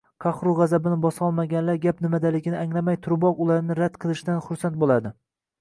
Qahru 0.23 0.53
g‘azabini 0.59 0.95
bosolmaganlar 1.03 1.77
gap 1.83 2.01
nimadaligini 2.05 2.59
anglamay 2.63 2.99
turiboq 3.05 3.45
ularni 3.49 3.79
rad 3.83 4.01
qilishdan 4.07 4.45
xursand 4.49 4.85
bo‘ladi 4.87 5.15